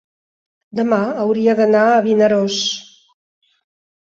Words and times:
Demà 0.79 0.99
hauria 1.25 1.55
d'anar 1.59 1.83
a 1.91 2.01
Vinaròs. 2.07 2.59